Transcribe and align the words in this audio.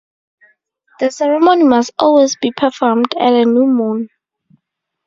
The 0.99 1.11
ceremony 1.11 1.63
must 1.63 1.91
always 1.99 2.35
be 2.35 2.51
performed 2.57 3.13
at 3.19 3.29
the 3.29 3.45
new 3.45 3.67
moon. 3.67 4.09